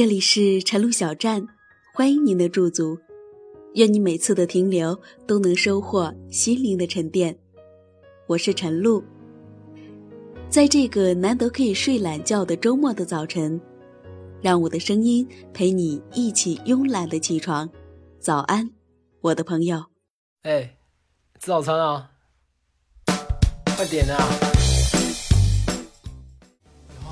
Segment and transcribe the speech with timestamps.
[0.00, 1.46] 这里是晨露小站，
[1.92, 2.98] 欢迎您的驻足。
[3.74, 7.38] 愿你每次的停留都能收获心灵的沉淀。
[8.26, 9.04] 我是晨露，
[10.48, 13.60] 在这个难得可以睡懒觉的周末的早晨，
[14.40, 17.68] 让我的声音陪你一起慵懒的起床。
[18.18, 18.70] 早安，
[19.20, 19.84] 我的朋友。
[20.44, 20.78] 哎，
[21.38, 22.10] 吃早餐啊！
[23.76, 24.49] 快点啊！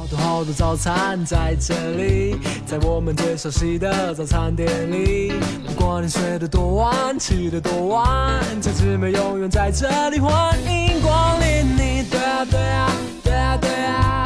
[0.00, 5.30] 好多好多早餐在这里，在我们最熟悉的早餐店里，
[5.66, 11.66] 不管你睡得多晚，起得多晚，这次没有永远在这里欢迎光临。
[11.76, 12.90] 你，对啊对啊
[13.22, 14.16] 对啊对啊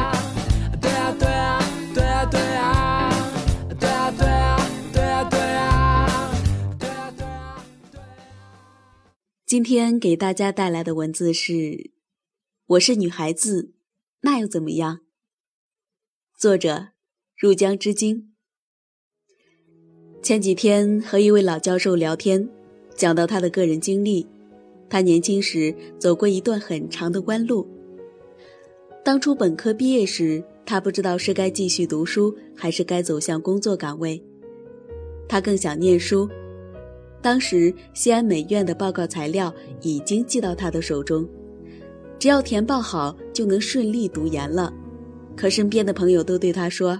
[0.79, 2.79] 对啊对啊对啊
[3.77, 4.57] 对啊对啊
[4.93, 7.57] 对啊对啊。
[9.45, 11.91] 今天给大家带来的文字是，
[12.65, 13.73] 我是女孩子，
[14.21, 15.01] 那又怎么样？
[16.37, 16.89] 作者：
[17.37, 18.33] 入江之鲸。
[20.21, 22.49] 前几天和一位老教授聊天，
[22.93, 24.27] 讲到他的个人经历。
[24.89, 27.65] 他年轻时走过一段很长的弯路。
[29.01, 34.21] 当初本科毕业时，他不知道是该继续读书，还是该走向工作岗位。
[35.29, 36.29] 他更想念书。
[37.21, 41.25] 当时西安美院的报告材料已经寄到他的手中，
[42.19, 44.73] 只要填报好，就能顺利读研了。
[45.35, 46.99] 可身边的朋友都对他说：“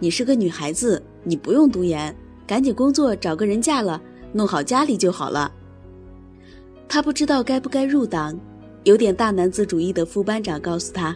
[0.00, 2.14] 你是个女孩子，你不用读研，
[2.46, 4.00] 赶紧工作，找个人嫁了，
[4.32, 5.52] 弄好家里就好了。”
[6.88, 8.38] 他不知道该不该入党，
[8.84, 11.14] 有点大男子主义的副班长告诉他：“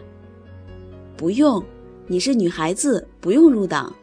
[1.17, 1.63] 不用，
[2.07, 3.93] 你是女孩子，不用入党。”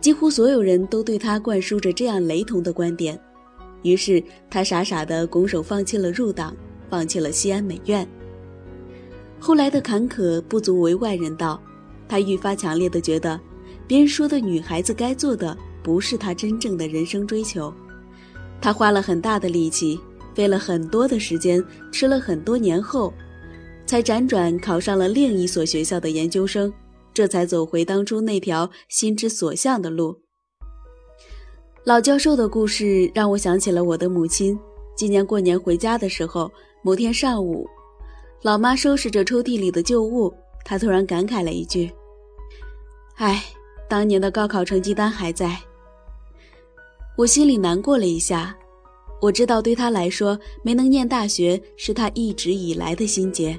[0.00, 3.20] 几乎所有人都对他灌输着这样雷同的观点，
[3.82, 6.56] 于是他傻傻的拱手放弃了入党，
[6.88, 8.08] 放弃了西安美院。
[9.40, 11.60] 后来的坎坷不足为外人道，
[12.06, 13.40] 他愈发强烈的觉得，
[13.86, 17.72] 别人说的女孩子该做的不是他真正的人生追求。
[18.60, 19.98] 他花了很大的力气，
[20.34, 23.12] 费了很多的时间，吃了很多年后，
[23.86, 26.70] 才辗转考上了另一所学校的研究生，
[27.14, 30.20] 这才走回当初那条心之所向的路。
[31.84, 34.56] 老教授的故事让我想起了我的母亲。
[34.94, 36.52] 今年过年回家的时候，
[36.84, 37.66] 某天上午。
[38.42, 40.32] 老妈收拾着抽屉里的旧物，
[40.64, 41.90] 她突然感慨了一句
[43.16, 43.44] ：“哎，
[43.86, 45.58] 当年的高考成绩单还在。”
[47.18, 48.56] 我心里难过了一下。
[49.20, 53.58] 我知道，对他来说，没能念大学是他一直以来的心结。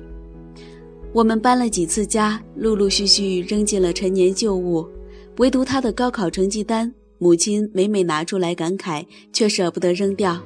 [1.13, 4.90] 我们搬了几次家，陆陆续续扔进了陈年旧物，
[5.38, 10.42] 唯独他的高考成绩单，母亲每每拿出来感慨，却舍不得扔掉。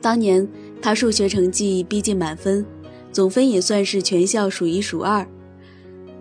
[0.00, 0.44] 当年
[0.82, 2.66] 他数学成绩逼近满分。
[3.12, 5.26] 总分也算是全校数一数二。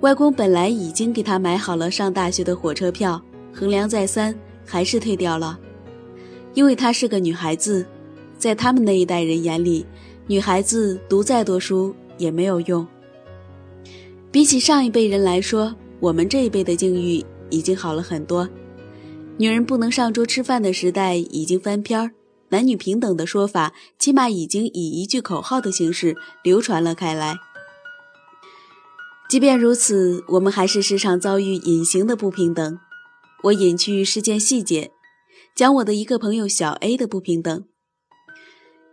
[0.02, 3.22] 外公本来已经给他买好了上大学的火车票，
[3.54, 4.34] 衡量再三，
[4.66, 5.60] 还是退掉了。
[6.54, 7.86] 因为她是个女孩子，
[8.38, 9.86] 在他们那一代人眼里，
[10.26, 12.86] 女孩子读再多书也没有用。
[14.32, 18.48] 比起上一辈人来说，我们这一辈的境遇已经好了很多。
[19.38, 22.12] 女人不能上桌吃饭的时代已经翻篇儿。
[22.50, 27.38] 男女平等的说法，起码已经以一句口号的形式流传了开来。
[29.30, 32.80] 即便如此，我们还是时常遭遇隐形的不平等。
[33.44, 34.92] 我隐去事件细节，
[35.56, 37.66] 讲我的一个朋友小 A 的不平等。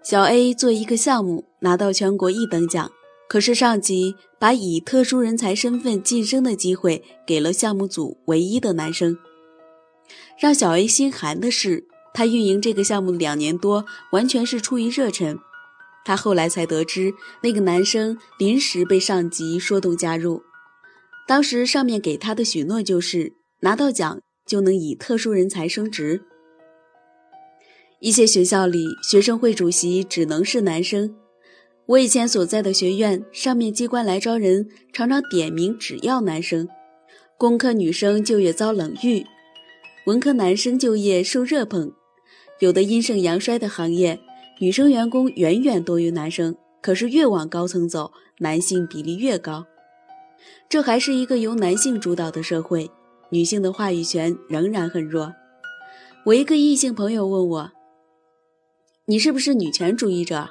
[0.02, 2.92] 小 A 做一个项目拿到全国一等奖，
[3.28, 9.18] 可是上级把以特殊人才身份晋升的机会给了项目组唯一的男生。
[10.38, 11.88] 让小 A 心寒的是。
[12.16, 15.38] 他运营这个项目两年多，完全是出于热忱。
[16.02, 17.12] 他后来才得知，
[17.42, 20.42] 那个男生临时被上级说动加入。
[21.28, 26.22] 当时上面给他的许诺就是拿到奖就能以特殊人才升职。
[28.00, 31.14] 一些学校里，学生会主席只能是男生。
[31.84, 36.66] 我以前所在的学院，上面机关来招人，常常点名只要男生。
[37.36, 39.22] 工科女生就业遭冷遇，
[40.06, 41.92] 文科男生就业受热捧。
[42.58, 44.18] 有的阴盛阳衰的行业，
[44.58, 49.66] 女生员工远远多于男生，可是越往高层走，男性比例越高。
[50.68, 52.90] 这还是一个由男性主导的社会，
[53.30, 55.34] 女性的话语权仍然很弱。
[56.24, 57.72] 我一个异性朋友问我
[59.06, 60.48] ：“你是不是女权主义者？”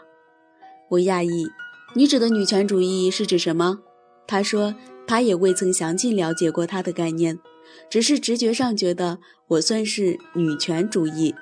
[0.91, 1.47] 我讶异
[1.95, 3.79] ：“你指的女权主义是指什么？”
[4.27, 4.75] 他说
[5.07, 7.39] ：“他也未曾详尽了解过他的概念，
[7.89, 11.33] 只是直觉上觉得我算是女权主义。”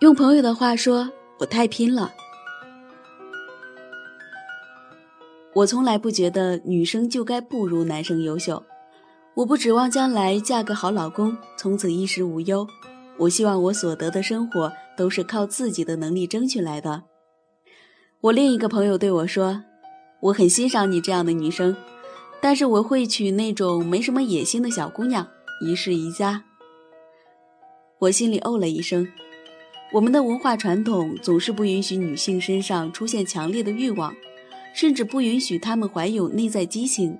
[0.00, 2.12] 用朋友的话说，我太拼了。
[5.54, 8.62] 我从来不觉得女生就该不如男生优秀。
[9.32, 12.66] 我不指望将来嫁个好老公，从此衣食无忧。
[13.16, 17.04] 我希望我所得的生活都是靠自己的能力争取来的。
[18.20, 19.64] 我另一个朋友对我说
[20.20, 21.74] ：“我很欣赏你这样的女生，
[22.38, 25.26] 但是我会娶那种没什么野心的小姑娘，
[25.62, 26.44] 一世一家。”
[28.00, 29.08] 我心里哦了一声。
[29.92, 34.14] 我们的文化传统总是不允许女性身上出现强烈的欲望，
[34.74, 37.16] 甚至不允许她们怀有内在激情。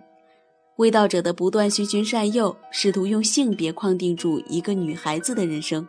[0.76, 5.86] 味道者的不断循循善诱，试图用性别框定住一个女孩子的人生。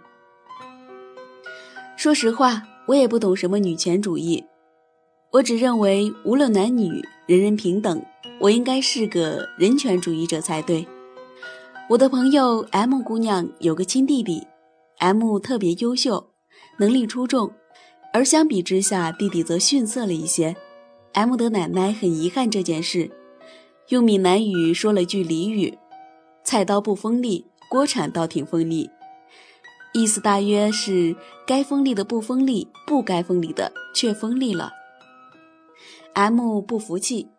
[1.98, 4.46] 说实话，我也不懂什么女权主义，
[5.32, 8.02] 我只认为无论男女，人人平等。
[8.40, 10.88] 我应该是个人权主义者才对。
[11.90, 14.46] 我的朋友 M 姑娘有个亲弟弟
[15.00, 16.30] ，M 特别优秀，
[16.80, 17.52] 能力出众，
[18.14, 20.56] 而相比之下，弟弟则逊色了一些。
[21.14, 23.10] M 的奶奶很遗憾这件事。
[23.90, 25.78] 用闽南语说了句俚语
[26.44, 28.90] ：“菜刀不锋利，锅铲倒挺锋利。”
[29.94, 31.16] 意思大约是
[31.48, 34.72] 该锋利的不锋利，不该锋利的却锋利了。
[36.14, 37.30] M 不服气，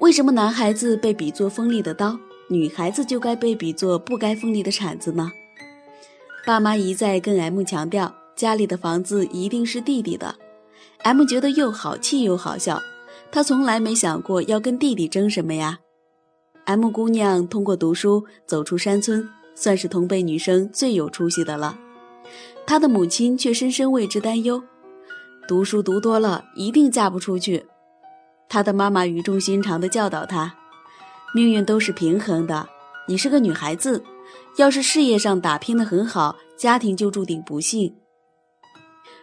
[0.00, 5.30] 为什么男孩子被比作锋利的刀，女孩子就该被比作不该锋利的铲子呢？
[6.44, 10.34] 爸妈一再跟 M 强调，家里的房子一定是弟弟的。
[11.02, 12.80] M 觉得又好气又好笑。
[13.30, 15.78] 他从来没想过要跟弟弟争什么呀。
[16.64, 21.78] M 姑娘通过读书走出山村，算是同辈女生最有出息的了。
[22.66, 24.62] 她的母亲却深深为之担忧：
[25.48, 27.64] 读书读多了，一定嫁不出去。
[28.48, 30.54] 她的妈妈语重心长地教导她：
[31.34, 32.68] 命运都是平衡的，
[33.08, 34.04] 你是个女孩子，
[34.58, 37.96] 要是事业上打拼得很好，家庭就注定不幸。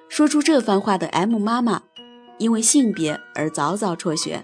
[0.10, 1.82] 说出这番话的 M 妈妈。
[2.40, 4.42] 因为性别而早早辍学。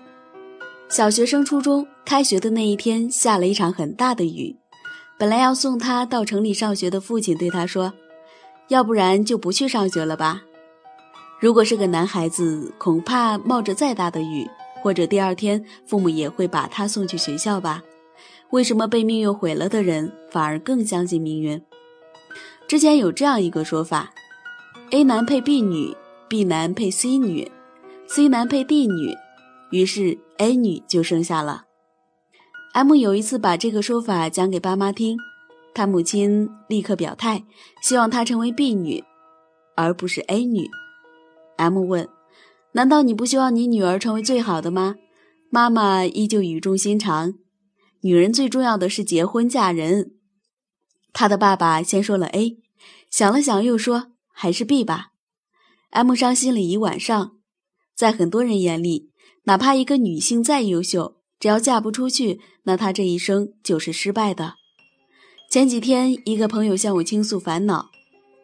[0.89, 4.53] 小学升初中，开学的那一天下了一场很大的雨。
[5.17, 7.93] 本来要送他到城里上学的父亲对他说
[8.67, 10.43] ：“要不然就不去上学了吧。”
[11.39, 14.45] 如果是个男孩子，恐怕冒着再大的雨，
[14.83, 17.81] 或者第二天父母也会把他送去学校吧。
[18.49, 21.61] 为什么被命运毁了的人反而更相信命运？
[22.67, 24.13] 之前有这样一个说法
[24.91, 25.95] ：A 男配 B 女
[26.27, 27.51] ，B 男配 C 女。
[28.07, 29.15] C 男配 D 女，
[29.71, 31.65] 于是 A 女就生下了。
[32.73, 35.17] M 有一次把这个说法讲给爸妈听，
[35.73, 37.43] 他母亲立刻表态，
[37.81, 39.03] 希望她成为 B 女，
[39.75, 40.69] 而不是 A 女。
[41.57, 42.07] M 问
[42.73, 44.97] ：“难道你不希望你女儿成为最好的吗？”
[45.49, 47.33] 妈妈依旧语重心长
[48.01, 50.11] ：“女人最重要的是结婚嫁人。”
[51.11, 52.59] 他的爸爸先说了 A，
[53.09, 55.13] 想了想又说：“还是 B 吧。
[55.89, 57.37] ”M 伤心了一晚上。
[57.95, 59.09] 在很多人眼里，
[59.45, 64.55] 哪怕一个女性再优秀，只要嫁不出去，那她这一生就是失败的。
[65.49, 67.89] 前几天，一个朋友向我倾诉烦恼，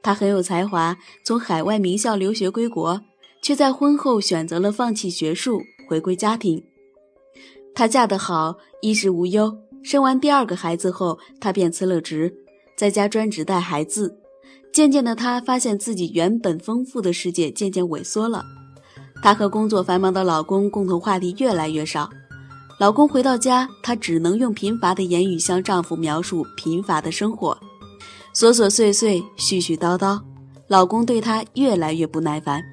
[0.02, 3.02] 他很有才华，从海外名校留学归国，
[3.44, 6.64] 却在婚后选择了放弃学术，回归家庭。
[7.76, 9.58] 她嫁得好，衣食无忧。
[9.84, 12.34] 生完第二个孩子后，她便辞了职，
[12.78, 14.21] 在家专职带孩子。
[14.74, 18.44] 渐渐的，她发现自己原本丰富的世界渐渐萎缩了。
[19.22, 22.10] 她和工作繁忙的老公共同话题越来越少，
[22.80, 27.56] 老公回到家，她只能用贫乏的言语向丈夫描述贫乏的生活，
[28.34, 30.20] 琐琐碎碎，絮絮叨叨，
[30.68, 32.64] 老公对她越来越不耐烦，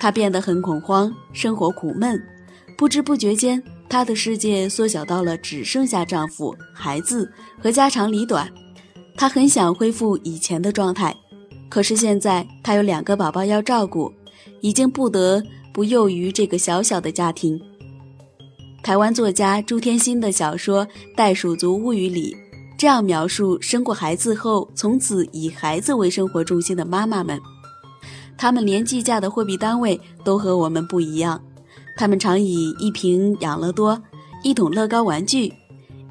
[0.00, 2.20] 她变得很恐慌，生活苦闷，
[2.76, 8.50] 不知不觉间，她的世界缩小到了只剩下丈夫、孩子和家长里短，
[9.16, 11.14] 他很想恢复以前的状态，
[11.68, 14.12] 可是现在他有两个宝宝要照顾。
[14.60, 15.42] 已经不得
[15.72, 17.60] 不囿于这个小小的家庭。
[18.80, 22.36] 台湾作家朱天心的小说《袋鼠族物语》里，
[22.78, 27.40] 这样描述生过孩子后，从此以孩子为生活重心的妈妈们：
[28.38, 31.42] 他们连计价的货币单位都和我们不一样，
[31.96, 34.00] 他们常以一瓶养乐多、
[34.44, 35.52] 一桶乐高玩具、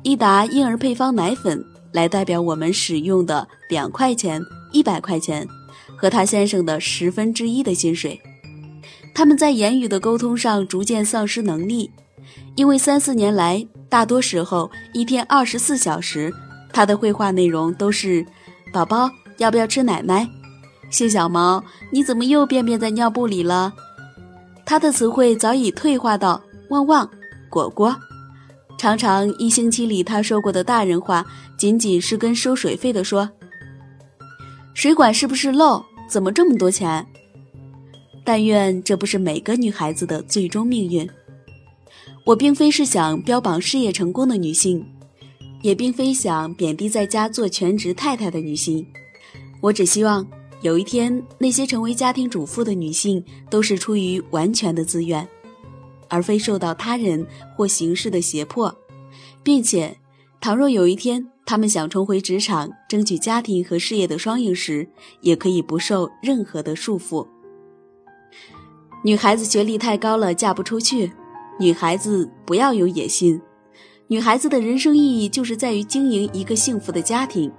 [0.04, 5.48] 一打婴儿配方奶粉来代表我们使用的两块钱、一百块钱
[5.98, 8.20] 和他先生的十分之一的薪水。
[9.14, 11.92] 他们在言语的沟通上逐渐丧失能力，
[12.56, 16.34] 因为三四年来，大多时候一天二十四小时，
[16.72, 18.26] 他的绘画内容都是
[18.72, 20.28] ：“宝宝要不要吃奶奶
[20.90, 23.74] ？”“谢小毛，你怎么又便便在尿布里了？”
[24.66, 27.10] 他的词汇早已退化到“旺旺
[27.52, 27.94] ”“果果”，
[28.78, 31.26] 常常一星期里他说过的大人话，
[31.58, 33.30] 仅仅是跟收水费的说
[34.74, 35.84] ：“水管是不是漏？
[36.10, 37.06] 怎么这么多钱？”
[38.26, 41.08] 但愿这不是每个女孩子的最终命运。
[42.26, 44.86] 我并非是想标榜事业成功的女性，
[45.62, 48.86] 也并非想贬低在家做全职太太的女性。
[49.60, 50.26] 我只希望
[50.62, 55.28] 有一天，那些成为家庭主妇的女性都是出于完全的自愿，
[56.12, 57.26] 而非受到他人
[57.56, 58.76] 或形式的胁迫，
[59.42, 59.98] 并且，
[60.42, 64.88] 倘若有一天他们想重回职场，争取家庭和事业的双赢时，
[65.22, 67.26] 也可以不受任何的束缚。
[69.04, 71.12] 女孩子学历太高了，嫁不出去。
[71.58, 73.42] 女孩子不要有野心，
[74.08, 77.50] 女孩子的人生意义就是在于经营一个幸福的家庭。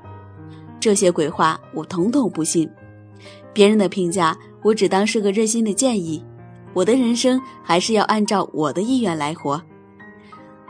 [0.78, 2.68] 这些鬼话我统统不信，
[3.54, 6.22] 别人的评价我只当是个热心的建议。
[6.74, 9.62] 我的人生还是要按照我的意愿来活。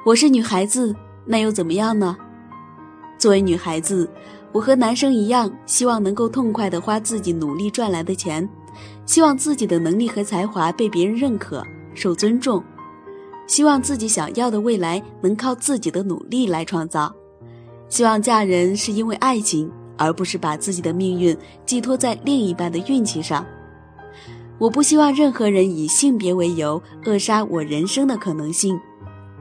[0.04, 0.94] 我是女孩子，
[1.24, 2.16] 那又怎么样呢？
[3.18, 4.10] 作为女孩子，
[4.50, 8.48] 我和男生一样，希望能够痛快地花自己努力赚来的钱，
[9.06, 12.62] 希望自己的能力和才华被别人认可、受尊重。
[13.46, 17.14] 希望自己想要的未来能靠自己的努力来创造，
[17.88, 23.46] 希望嫁人是因为爱情，而不是把自己的命运寄托在另一半的运气上。
[24.62, 28.80] 我不希望任何人以性别为由扼杀我人生的可能性。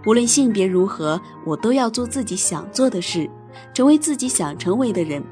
[0.08, 3.30] 无论性别如何，我都要做自己想做的事，
[3.72, 5.24] 成为自己想成为的人。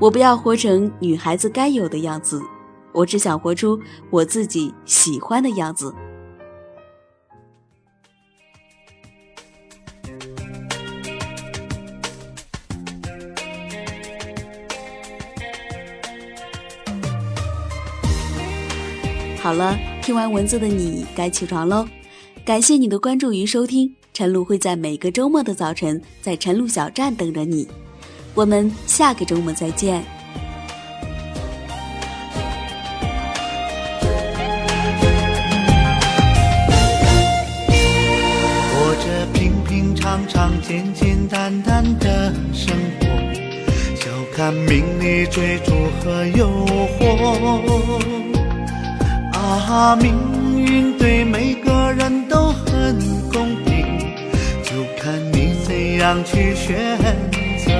[0.00, 2.42] 我不要活成女孩子该有的样子，
[2.90, 3.78] 我只想活出
[4.10, 5.94] 我自己喜欢的样子。
[19.46, 21.86] 好了，听完文字的你该起床喽。
[22.44, 27.68] 感谢你的关注与收听，晨露会在每个周末的早晨在晨露小站等着你。
[28.34, 30.02] 我们下个周末再见。
[38.72, 43.06] 过着平平常常、简简单单的生活，
[43.94, 46.48] 笑看名利追逐和诱
[46.98, 48.25] 惑。
[49.48, 50.12] 啊，命
[50.58, 52.98] 运对每个人都很
[53.32, 54.00] 公平，
[54.64, 56.98] 就看你怎样去选
[57.64, 57.70] 择。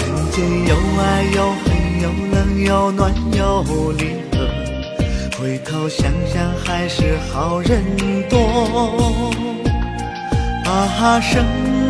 [0.00, 1.66] 人间有爱有恨，
[2.02, 4.48] 有冷有暖有离合，
[5.38, 7.84] 回头想想还是好人
[8.28, 8.36] 多。
[10.64, 11.44] 啊，生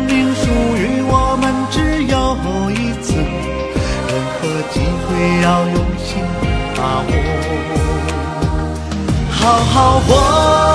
[0.07, 0.45] 命属
[0.77, 2.37] 于我们只有
[2.69, 4.39] 一次，任何
[4.71, 6.36] 机会要用心。
[6.77, 7.11] 把握，
[9.31, 9.41] 好
[9.73, 10.66] 好活。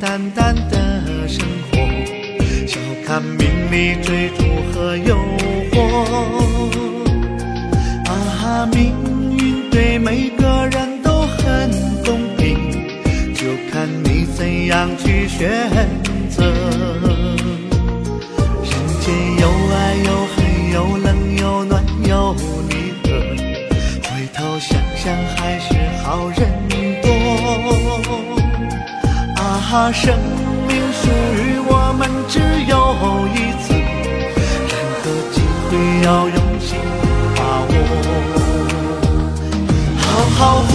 [0.00, 1.78] 淡淡的生活，
[2.68, 5.16] 笑看名利追逐和诱
[5.72, 5.76] 惑，
[8.06, 8.94] 啊，命
[9.36, 11.70] 运对每个人都很
[12.04, 12.56] 公平，
[13.34, 15.50] 就看你怎样去选
[29.78, 30.12] 啊，生
[30.66, 32.74] 命属于我们只有
[33.32, 33.66] 一次。
[34.68, 35.36] 任何机
[35.70, 35.70] 会
[36.04, 36.68] 要用心
[37.36, 37.72] 把握，
[40.02, 40.72] 好好活